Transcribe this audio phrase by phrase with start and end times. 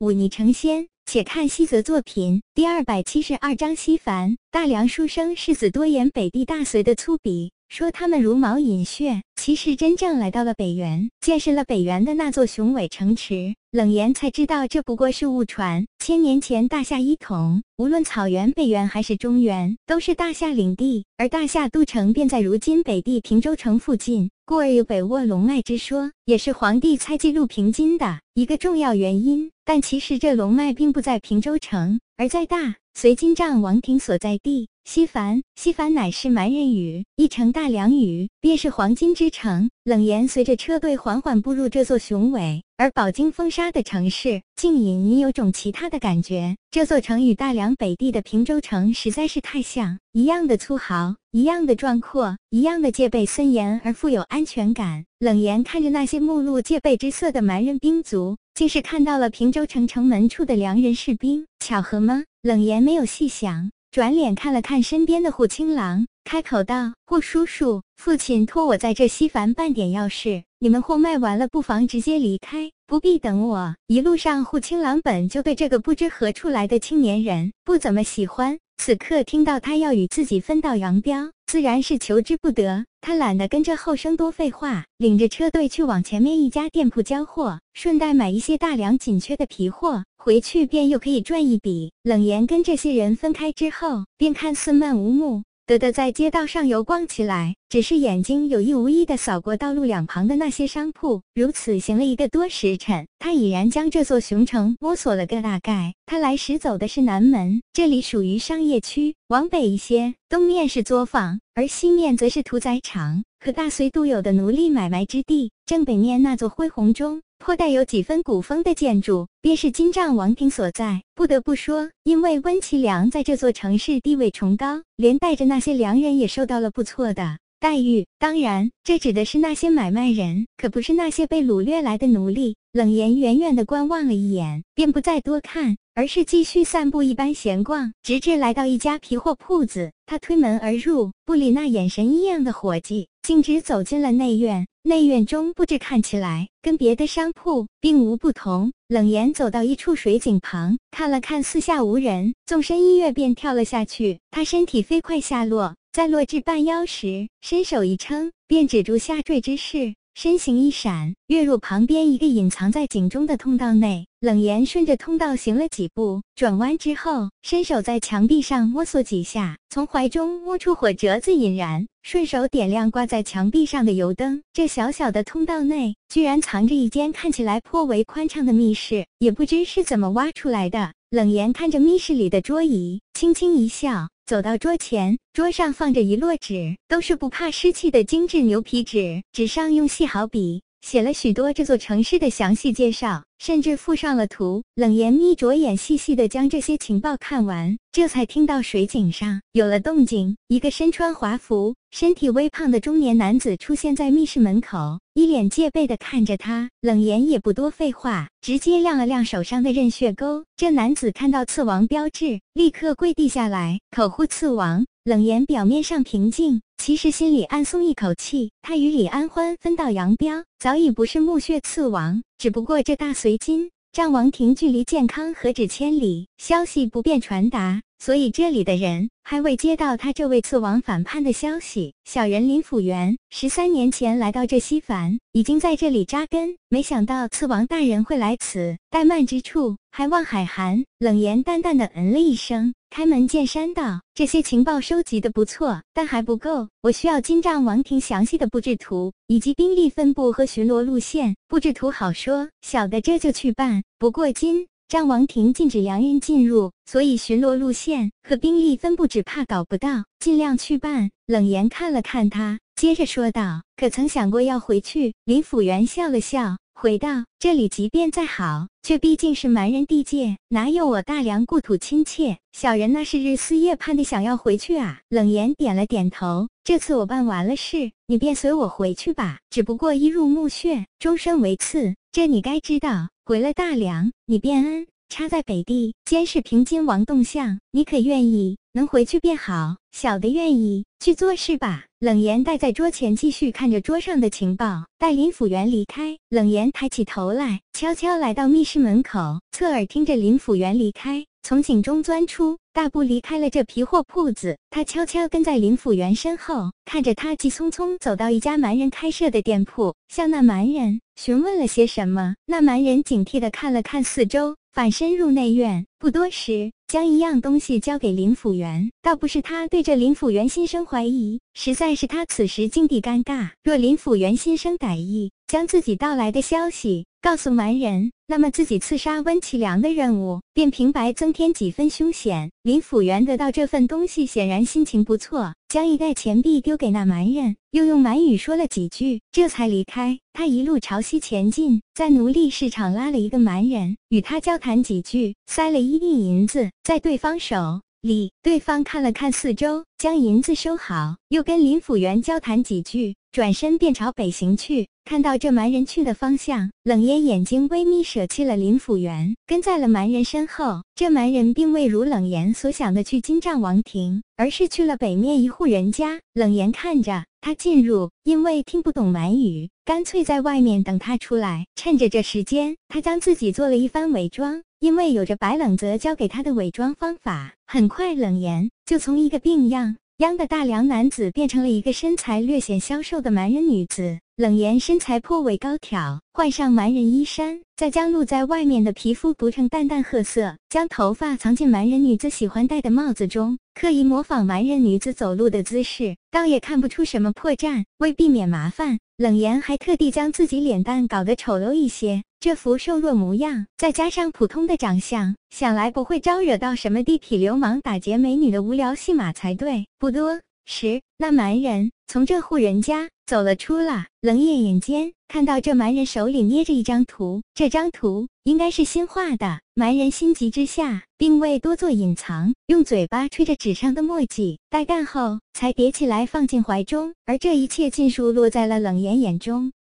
[0.00, 0.88] 忤逆成仙。
[1.04, 7.50] 且看西泽作品第二百七十二章西凡大梁书生世子多言北地大隋的粗鄙。
[7.68, 15.86] 说他们茹毛饮血，其实真正来到了北原，见识了北原的那座雄伟城池，冷言才知道这不过是误传。
[15.98, 29.50] 千年前大夏一统，无论草原、北原还是中原，都是大夏领地，而大夏都城便在如今北地平州城附近，故而有北卧龙脉之说，也是皇帝猜忌陆平津的一个重要原因。
[29.72, 34.68] 但其实这龙脉并不在平州城，而在大隋金帐王庭所在地。
[34.84, 39.70] 西凡，西凡乃是蛮人语，一城大梁语，便是黄金之城。
[39.84, 46.56] 冷言随着车队缓缓步入这座雄伟而饱经风沙的城市，竟隐隐有种其他的感觉。
[46.70, 55.04] 这座城与大梁北地的平州城实在是太像，一样的粗豪，一样的壮阔，一样的戒备森严而富有安全感。
[55.20, 61.46] 冷言看着那些目露戒备之色的蛮人兵卒，竟是看到了平州城城门处的良人士兵。
[61.60, 62.24] 巧合吗？
[62.42, 63.70] 冷言没有细想。
[63.90, 82.86] 转脸看了看身边的护青郎，开口道：“护叔叔，父亲托我在这西凡办点要事，你们货卖完了，不妨直接离开，不必等我。”一路上，护青郎本就对这个不知何处来的青年人不怎么喜欢，此刻听到他要与自己分道扬镳，自然是求之不得。
[83.00, 90.04] 他懒得跟着后生多废话，领着车队去往前面一家店铺交货，顺带买一些大梁紧缺的皮货。
[90.16, 91.90] 回去便又可以赚一笔。
[92.04, 101.22] 冷言跟这些人分开之后，便看似漫无目的的在街道上游逛起来，只是眼睛有意无意的扫过道路两旁的那些商铺。
[101.32, 105.94] 如此行了一个多时辰，他已然将这座雄城摸索了个大概。
[106.06, 109.14] 他来时走的是南门，这里属于商业区。
[109.28, 115.52] 往北一些，东面是作坊，而西面则是屠宰场和大隋独有的奴隶买卖之地。
[115.66, 117.22] 正北面那座恢宏中。
[117.42, 121.02] 颇带有几分古风的建筑，便是金帐王庭所在。
[121.14, 128.06] 不得不说，因为温其良在这座城市地位崇高，连带着那些良人也受到了不错的待遇。
[128.18, 132.56] 当然，这指的是那些买卖人，可不是那些被掳掠来的奴隶。
[132.72, 139.90] 冷言远远的观望了一眼，便不再多看，而是继续散步一般闲逛，直至来到一家皮货铺子。
[140.06, 144.68] 他推门而入，不理那眼神异样的伙计，径直走进了内院。
[144.84, 148.72] 内院中布置看起来跟别的商铺并无不同。
[148.86, 154.20] 冷言走到一处水井旁，看了看四下无人，纵身一跃便跳了下去。
[154.30, 159.94] 他身体飞快下落，在落至半腰时，伸手一撑，便止住下坠之势。
[160.22, 164.06] 身形一闪，跃入旁边一个隐藏在井中的通道内。
[164.20, 174.42] 冷言顺着通道行了几步，转弯之后，伸手在墙壁上摸索几下，从怀中摸出火折子引燃，顺手点亮挂在墙壁上的油灯。
[174.52, 180.92] 这小小的通道内，居然藏着一间看起来颇为宽敞的密室，也不知是怎么挖出来的。
[181.10, 184.08] 冷言看着密室里的桌椅，轻轻一笑。
[184.26, 193.22] 走到桌前，桌上放着一摞纸，都是不怕湿气的精致牛皮纸，纸上用细毫笔写了许多这座城市的详细介绍。
[193.40, 194.62] 甚至附上了图。
[194.74, 200.36] 冷言眯着眼，细细的将这些情报看完，这才听到水井上有了动静。
[200.48, 206.68] 一个身穿华服、身体微胖的中年男子出现在密室门口，一脸戒备的看着他。
[206.82, 210.44] 冷言也不多废话，直接亮了亮手上的刃血钩。
[210.54, 214.84] 这男子看到刺王标志，立刻跪地下来，口呼刺王。
[215.04, 218.50] 冷言表面上平静，其实心里暗松一口气。
[218.60, 222.22] 他与李安欢分道扬镳，早已不是墓穴刺王。
[222.36, 231.94] 只不过这大隋金帐王庭距离健康何止千里，消息不便传达，所以这里的人还未接到他这位刺王反叛的消息。
[232.04, 240.84] 小人林府元十三年前来到这西凡，已经在这里扎根，没想到刺王大人会来此怠慢之处，还望海涵。
[240.98, 242.74] 冷言淡淡的嗯了一声。
[242.90, 246.68] 开门见山道：“这些情报收集的不错，但还不够。
[246.82, 251.36] 我需要金帐王庭详细的布置图，以及兵力分布和巡逻路线。
[251.46, 253.84] 布置图好说，小的这就去办。
[253.96, 266.56] 不过金帐王庭禁止洋人进入，所以巡逻路线和兵力分布只怕搞不到，尽量去办。”冷言看了看他，接着说道：“可曾想过要回去？”林府元笑了笑。
[266.80, 272.38] 回道：“这里即便再好，却毕竟是蛮人地界，哪有我大梁故土亲切？
[272.52, 276.48] 小人那是日思夜盼的想要回去啊。”冷言点了点头。
[276.64, 279.40] 这次我办完了事，你便随我回去吧。
[279.50, 283.10] 只不过一入墓穴，终身为刺，这你该知道。
[283.26, 288.56] 回了大梁，你便恩插在北地监视平津王动向，你可愿意？
[288.72, 289.76] 能回去便好。
[289.90, 291.84] 小的愿意去做事吧。
[291.98, 294.84] 冷言待在桌前，继续看着桌上的情报。
[294.98, 304.56] 待林府元离开，冷言抬起头来，悄悄来到密室门口，侧耳听着林府元离开，从井中钻出，大步离开了这皮货铺子。
[304.70, 312.34] 他悄悄跟在林府元身后，看着他急匆匆走到一家蛮人开设的店铺，向那蛮人询问了些什么。
[312.46, 314.56] 那蛮人警惕地看了看四周。
[314.72, 318.90] 反身入内院，不多时，将一样东西交给林辅元。
[319.00, 323.50] 倒不是他对着林辅元心生怀疑，实在是他此时境地尴尬。
[323.62, 332.50] 若林辅元心生歹意，将自己到来的消息告诉蛮人，那么自己刺杀温启良的任务便平白增添几分凶险。
[332.64, 340.18] 林辅元得到这份东西，显然心情不错，将一袋钱币丢给那蛮人，又用蛮语说了几句，这才离开。
[340.32, 348.32] 他一路朝西前进，在奴隶市场拉了一个蛮人，与他交谈几句，塞了一锭银子在对方手里。
[348.42, 354.88] 对方看了看四周，将银子收好，又跟林府元交谈几句，转身便朝北行去。
[355.04, 360.82] 看到这蛮人去的方向，冷烟眼睛微眯，舍弃了林府元，跟在了蛮人身后。
[360.94, 366.20] 这蛮人并未如冷言所想的去金帐王庭，而是去了北面一户人家。
[366.34, 371.66] 冷言看着他进入，因为听不懂蛮语，干脆在外面等他出来。
[371.74, 377.54] 趁着这时间，他将自己做了一番伪装，因为有着白冷泽教给他的伪装方法。
[377.66, 379.96] 很快，冷言就从一个病样。
[380.18, 384.18] 央的大梁男子变成了一个身材略显消瘦的蛮人女子。
[384.36, 397.82] 冷言身材颇为高挑，换上蛮人衣衫，再将露在外面的皮肤涂成淡淡褐色，将头发藏进蛮人女子喜欢戴的帽子中，刻意模仿蛮人女子走路的姿势，倒也看不出什么破绽。
[397.96, 402.22] 为避免麻烦，冷言还特地将自己脸蛋搞得丑陋一些。
[402.40, 409.86] 这副瘦弱模样，再加上普通的长相，想来不会招惹到什么地痞流氓打劫美女的无聊戏码才对。
[409.98, 419.60] 不多时，那蛮人从这户人家走了出来，冷眼眼尖看到这蛮人手里捏着一张图，这张图应该是新画的。
[419.74, 427.14] 蛮人心急之下，并未多做隐藏，用嘴巴吹着纸上的墨迹，待干后才叠起来放进怀中。
[427.26, 429.70] 而这一切尽数落在了冷言眼中。